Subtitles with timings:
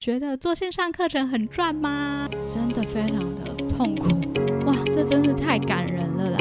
[0.00, 2.26] 觉得做线上课程很赚吗？
[2.48, 4.08] 真的非常的痛苦
[4.64, 4.74] 哇！
[4.86, 6.38] 这真是太感人了啦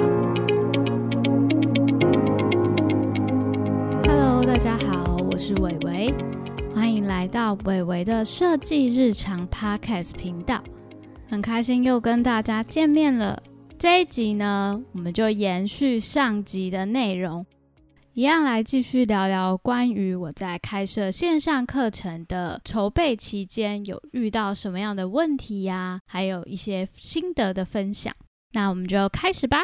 [4.07, 6.13] ！Hello，大家好，我是伟伟，
[6.73, 10.63] 欢迎来到伟伟的设计日常 Podcast 频道，
[11.27, 13.43] 很开心又跟大家见面了。
[13.77, 17.45] 这一集呢，我们就延续上集的内容。
[18.15, 26.01] 一样来继续聊聊关于我在开设线上课程的筹备期间有遇到什么样的问题呀？
[26.05, 28.13] 还有一些心得的分享。
[28.51, 29.59] 那我们就开始吧。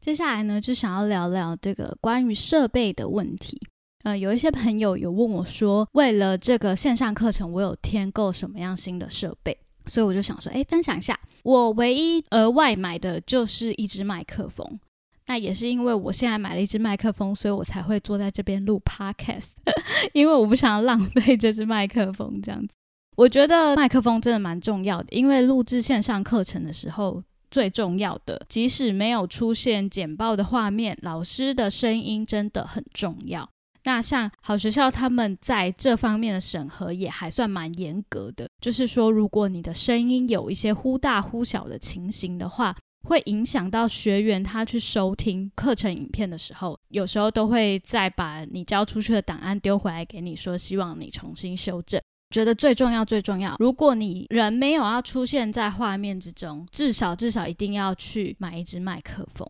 [0.00, 3.58] 接下来呢，就想要聊聊这个关于设备的问题。
[4.02, 9.56] 呃，有一些朋友有问我说，为了这个线上课程，我有添购什么样新的设备？
[9.86, 11.18] 所以我就想说，哎，分享一下。
[11.44, 14.78] 我唯一额外买的就是一支麦克风。
[15.30, 19.50] 那也是因为我现在买了一支麦克风，所以我才会坐在这边录 podcast，
[20.12, 22.42] 因为我不想要浪费这支麦克风。
[22.42, 22.74] 这样子，
[23.16, 33.48] 我觉得麦克风真的蛮重要的，因为录制线上课程的时候，最重要的，即使没有出现简报的画面，老师的声音真的很重要。
[33.84, 42.74] 那像好学校他们在这方面的审核也还算蛮严格的，就是说，如果你的声音有一些忽大忽小的情形的话。
[43.02, 52.00] 会影响到学员他去收听课程影片的时候，有时候都会再把你交出去的档案丢回来给你，说希望你重新修正。
[52.30, 59.44] 觉得最重要最重要，如果你人没有要出现在画面之中，至少至少一定要去买一支麦克风。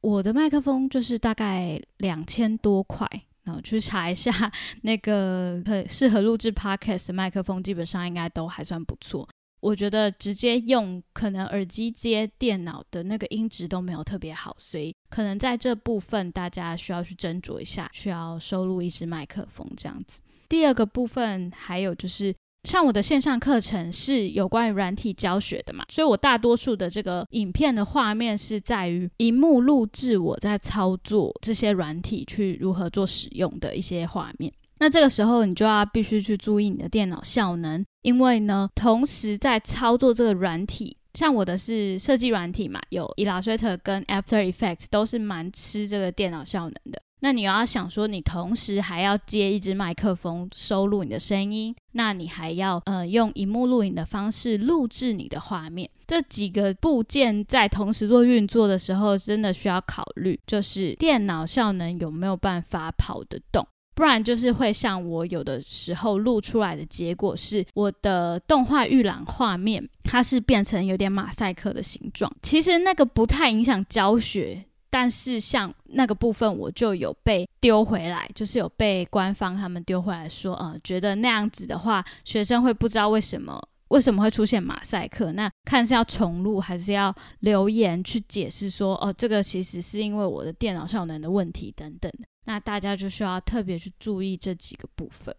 [0.00, 3.08] 我的麦克风就是大概两千多块，
[3.44, 4.32] 然后去查一下
[4.82, 9.28] 那个适合录制 podcast 的麦克风，基本上应该都还算不错。
[9.64, 20.20] 我觉得直接用可能耳机接电脑的那个音质都没有特别好，所以可能在这部分大家需要去斟酌一下，需要收录一支麦克风这样子。
[20.50, 22.34] 第二个部分还有就是，
[22.64, 34.52] 像我的线上课程是有关于软体教学的嘛，所以我大多数的这个影片的画面是在于荧幕录制我在操作这些软体去如何做使用的一些画面。
[34.84, 47.00] 那这个时候，你就要必须去注意你的电脑效能，因为呢，同时在操作这个软体，像我的是设计软体嘛，有 Illustrator 跟 After Effects 都是蛮吃这个电脑效能的。
[47.20, 63.66] 那你要想说，你同时还要接一支麦克风收录你的声音，那你还要呃用荧幕录影的方式录制你的画面，这几个部件在同时做运作的时候，真的需要考虑，就是电脑效能有没有办法跑得动。
[63.94, 72.30] 不然就是会像我有的时候录出来的结果是，我的动画预览画面它是变成有点马赛克的形状。
[72.42, 85.32] 其实那个不太影响教学，但是像那个部分我就有被丢回来，就是有被官方他们丢回来说，呃，觉得那样子的话，学生会不知道为什么为什么会出现马赛克。
[85.32, 92.10] 那看是要重录还是要留言去解释说，哦，这个其实是因为我的电脑效能的问题等等。
[92.46, 95.34] 那大家就需要特别去注意这几个部分，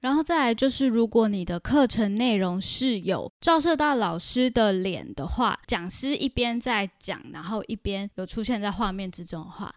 [0.00, 9.72] 然后再来就是，如果你的课程内容是有照射到老师的脸的话，讲师一边在讲，然后一边有出现在画面之中的话，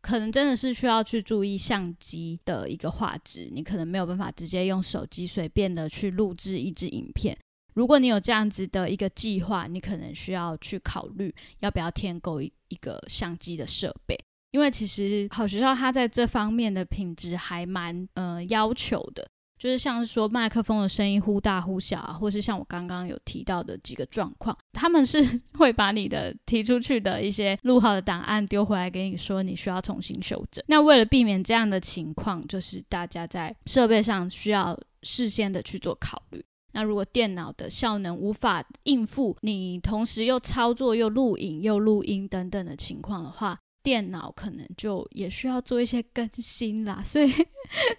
[0.00, 7.36] 可能真的是需要去注意相机的一个画质，你可能没有办法直接用手机随便的去录制一支影片。
[7.74, 14.18] 如果你有这样子的一个计划，你可能需要去考虑要不要添购一一个相机的设备。
[14.50, 19.26] 因为其实好学校它在这方面的品质还蛮呃要求的，
[19.58, 30.62] 就是像是说麦克风的声音忽大忽小啊，或是像我刚刚有提到的几个状况，他们是会把你的提出去的一些录好的档案丢回来给你说你需要重新修正。
[30.68, 36.44] 那为了避免这样的情况，就是大家在设备上需要事先的去做考虑。
[36.72, 47.32] 那如果电脑的效能无法应付你同时又操作又录影又录音等等的情况的话，电脑可能就也需要做一些更新啦， 所以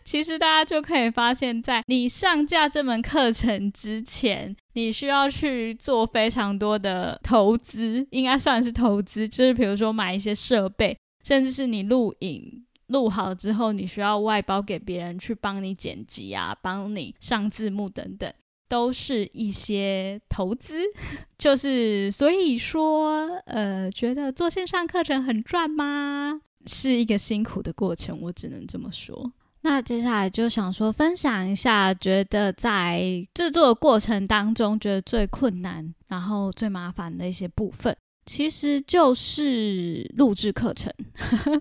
[0.06, 18.34] 其实大家就可以发现，在你上架这门课程之前，你需要去做非常多的投资，应该算是投资，就是比如说买一些设备，甚至是你录影录好之后，你需要外包给别人去帮你剪辑啊，帮你上字幕等等。
[18.74, 20.82] 都是一些投资，
[21.38, 26.42] 就是所以说，呃，觉得做线上课程很赚吗？
[26.66, 29.32] 是一个辛苦的过程，我只能这么说。
[29.62, 40.92] 那接下来就想说分享一下，觉得在制作过程当中，觉得最困难，然后最麻烦的一些部分，其实就是录制课程，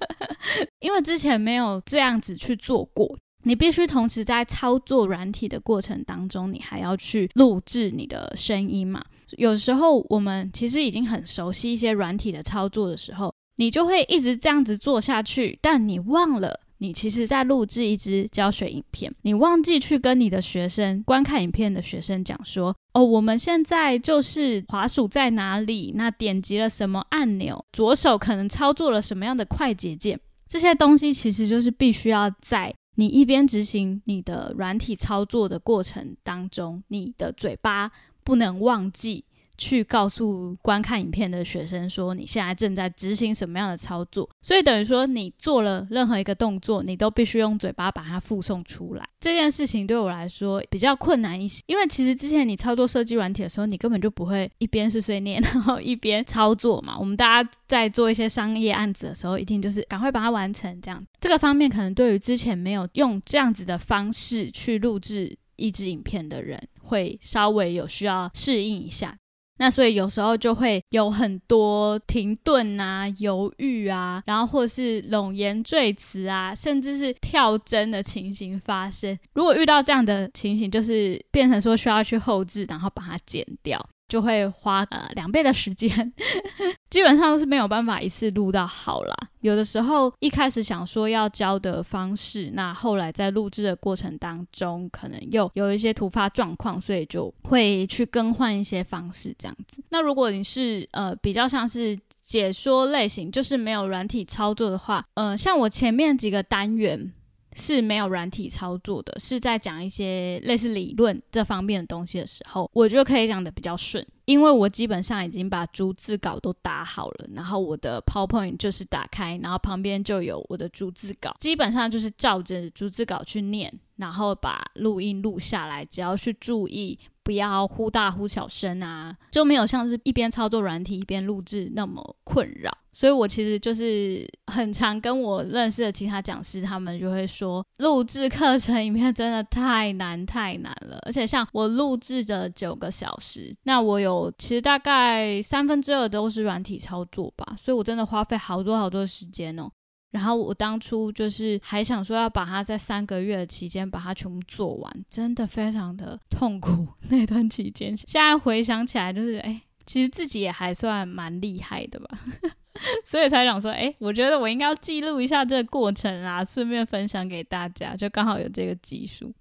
[0.81, 3.19] 因为之前没有这样子去做过。
[3.45, 9.05] 你必须同时在操作软体的过程当中，你还要去录制你的声音嘛？
[9.39, 32.75] 有时候我们其实已经很熟悉一些软体的操作的时候，你就会一直这样子做下去，但你忘了你其实在录制一支教学影片，你忘记去跟你的学生观看影片的学生讲说，哦，我们现在就是滑鼠在哪里，那点击了什么按钮，左手可能操作了什么样的快捷键，这些东西其实就是必须要在。
[32.95, 37.91] 你一边执行你的软体操作的过程当中，你的嘴巴
[38.23, 39.25] 不能忘记。
[39.63, 49.09] 去告诉观看影片的学生说你现在正在执行什么样的操作，所以等于说你做了任何一个动作，你都必须用嘴巴把它附送出来。
[49.21, 56.99] 这件事情对我来说比较困难一些，因为其实之前你操作设计软体的时候，你根本就不会一边碎碎念，然后一边操作嘛。
[56.99, 61.01] 我们大家在做一些商业案子的时候，一定就是赶快把它完成这样。
[61.21, 69.17] 这个方面可能对于之前没有用这样子的方式去录制一支影片的人，会稍微有需要适应一下。
[69.63, 79.17] 那所以有时候就会有很多停顿啊、犹豫啊，然后或是冗言赘词啊，甚至是跳针的情形发生。
[79.35, 83.89] 如果遇到这样的情形，就是变成说需要去后置，然后把它剪掉。
[84.13, 86.13] 就会花呃两倍的时间，
[86.91, 89.17] 基本上是没有办法一次录到好啦。
[89.41, 99.83] 有的时候一开始想说要教的方式，那后来在录制的过程当中，可能又有一些突发状况，所以就会去更换一些方式这样子。
[99.89, 107.15] 那如果你是呃比较像是解说类型，就是没有软体操作的话，呃，像我前面几个单元。
[107.55, 126.99] 是没有软体操作的，是在讲一些类似理论这方面的东西的时候，我就可以讲的比较顺，因为我基本上已经把逐字稿都打好了，然后我的 PowerPoint 就是打开，然后旁边就有我的逐字稿，基本上就是照着逐字稿去念，然后把录音录下来，只要去注意。
[127.23, 132.71] 不要忽大忽小声啊，就没有像是一边操作软体一边录制那么困扰。
[132.95, 140.99] 所以我其实就是很常跟我认识的其他讲师，他们就会说，录制课程影片真的太难太难了。
[141.07, 149.71] 而且像我录制的九个小时，那我有其实大概三分之二都是软体操作吧，所以我真的花费好多好多时间哦。
[150.13, 157.97] 然后我当初就是还想说要把它在三个月的期间把它全部做完，真的非常的痛苦 那段期间。
[157.97, 162.19] 现在回想起来，就是哎，其实自己也还算蛮厉害的吧，
[163.05, 169.33] 所以才想说，哎，我觉得我应该要记录一下这个过程啊，顺便分享给大家，就刚好有这个技术。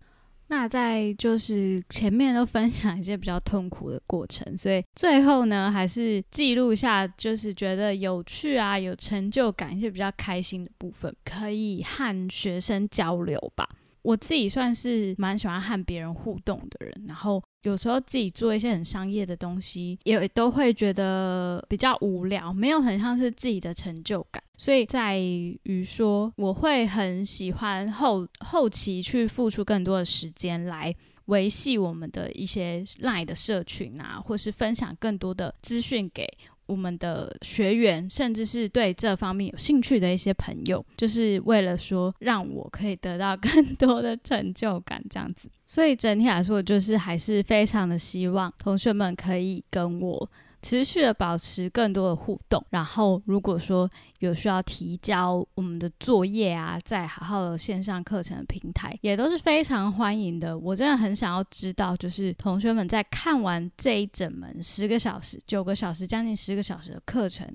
[0.51, 13.65] 那在就是前面都分享一些比较痛苦的过程，所以最后呢，还是记录一下，就是觉得有趣啊、有成就感一些比较开心的部分，可以和学生交流吧。
[14.03, 24.42] 我自己算是蛮喜欢和别人互动的人，然后有时候自己做一些很商业的东西，也都会觉得比较无聊，没有很像是自己的成就感。
[24.57, 30.94] 所以在于说，我会很喜欢后后期去付出更多的时间来
[31.25, 36.27] 维系我们的一些 Line 的社群啊，或是分享更多的资讯给。
[36.71, 45.50] 我们的学员，甚至是对这方面有兴趣的一些朋友，就是为了说让我可以得到更多的成就感，这样子。
[45.65, 50.30] 所以整体来说，就是还是非常的希望同学们可以跟我。
[50.61, 53.89] 持续的保持更多的互动，然后如果说
[54.19, 60.57] 有需要提交我们的作业啊，在好好的线上课程的平台，也都是非常欢迎的。
[60.57, 67.47] 我真的很想要知道，就是同学们在看完这一整门十个小时、九个小时、将近十个小时的课程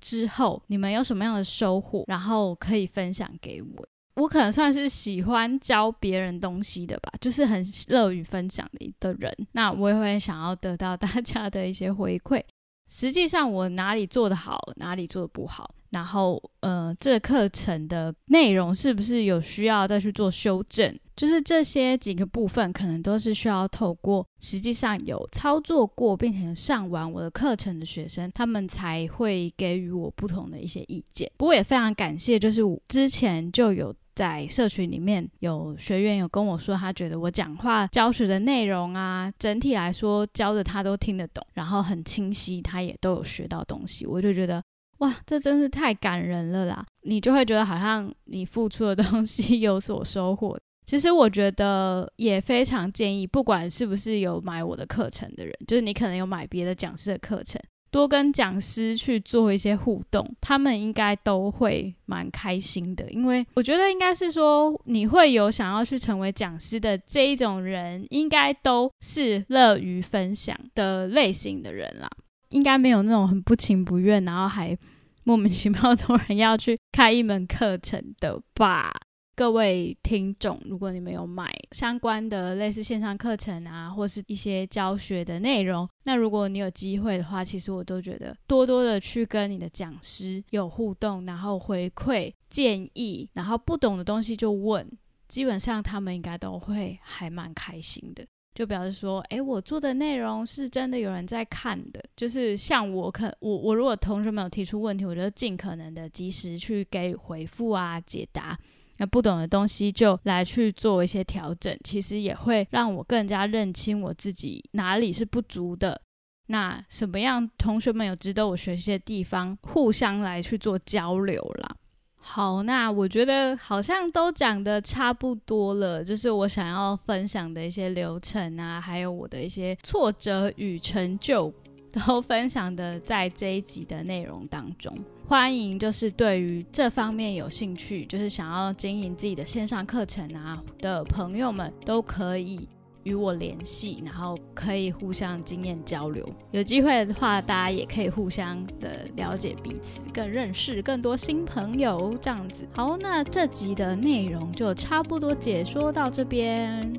[0.00, 3.86] 之后，你们有什么样的收获，然后可以分享给我。
[4.14, 9.34] 我可能算是喜欢教别人东西的吧， 就是很乐于分享的一个人。
[9.52, 12.42] 那我也会想要得到大家的一些回馈。
[12.90, 20.94] 实际上我哪里做得好，哪里做得不好，然后呃，这课程的内容是不是有需要再去做修正？
[21.16, 31.30] 就是这些几个部分，可能都是需要透过实际上有操作过并且上完我的课程的学生，他们才会给予我不同的一些意见。
[31.38, 33.94] 不过也非常感谢，就是之前就有。
[34.14, 44.06] 在社群里面有学员有跟我说，他觉得我讲话教学的内容啊，整体来说教的他都听得懂，然后很清晰，他也都有学到东西。
[44.06, 44.62] 我就觉得
[44.98, 46.84] 哇，这真是太感人了啦！
[47.02, 50.58] 你就会觉得好像你付出的东西有所收获。
[50.84, 57.60] 其实我觉得也非常建议，不管是不是有买我的课程的人，就是你可能有买别的讲师的课程。
[57.92, 63.08] 多跟讲师去做一些互动，他们应该都会蛮开心的。
[63.10, 72.08] 因为我觉得应该是说，你会有想要去成为讲师的这一种人，应该都是乐于分享的类型的人啦。
[72.48, 74.76] 应该没有那种很不情不愿，然后还
[75.24, 78.92] 莫名其妙突然要去开一门课程的吧。
[79.34, 94.86] 各位听众，如果你们有买相关的类似线上课程啊，或是一些教学的内容，那如果你有机会的话，其实我都觉得多多的去跟你的讲师有互动，然后回馈建议，然后不懂的东西就问，
[95.28, 108.58] 基本上他们应该都会还蛮开心的，就表示说，诶，我做的内容是真的有人在看的，就是像我可我我如果同学们有提出问题，我就尽可能的及时去给予回复啊，解答。
[108.98, 116.00] 那不懂的东西就来去做一些调整，其实也会让我更加认清我自己哪里是不足的。
[116.46, 121.76] 那什么样同学们有值得我学习的地方，互相来去做交流啦。
[122.24, 131.52] 好，那我觉得好像都讲的差不多了，就是我想要分享的一些流程啊，还有我的一些挫折与成就。
[131.92, 134.96] 都分享的在这一集的内容当中，
[135.28, 142.68] 欢迎就是对于这方面有兴趣，就是想要经营自己的线上课程啊的朋友们，都可以
[143.04, 146.28] 与我联系，然后可以互相经验交流。
[146.50, 152.68] 有机会的话，大家也可以互相的了解彼此，更认识更多新朋友这样子。
[152.72, 156.92] 好，那这集的内容就差不多解说到这边。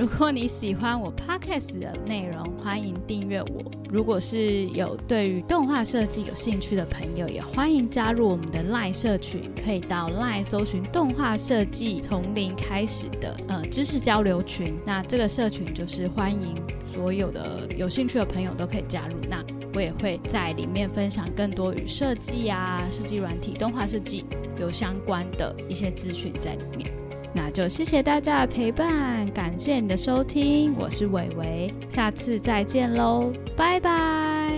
[0.00, 3.70] 如果你喜欢我 podcast 的内容，欢迎订阅我。
[3.90, 14.74] 如果是有对于动画设计有兴趣的朋友，也欢迎加入我们的 LINE 社群，可以到 LINE 搜寻“动画设计从零开始”的呃知识交流群。
[14.86, 16.54] 那这个社群就是欢迎
[16.94, 19.16] 所有的有兴趣的朋友都可以加入。
[19.28, 24.24] 那我也会在里面分享更多与设计啊、设计软体、动画设计
[24.58, 26.99] 有相关的一些资讯在里面。
[27.32, 34.50] 那就谢谢大家的陪伴，感谢你的收听，我是伟伟，下次再见喽，拜拜。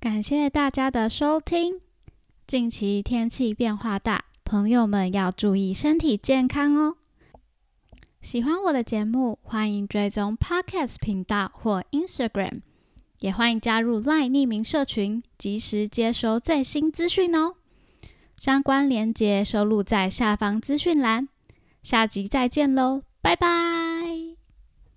[0.00, 1.80] 感谢大家的收听，
[2.46, 6.96] 近期天气变化大，朋友们要注意身体健康哦。
[8.24, 12.62] 喜欢我的节目，欢迎追踪 Podcast 频道或 Instagram，
[13.20, 17.56] 也欢迎加入 LINE 匿名社群，及时接收最新资讯哦。
[18.34, 21.28] 相关链接收录在下方资讯栏。
[21.82, 23.83] 下集再见喽，拜拜。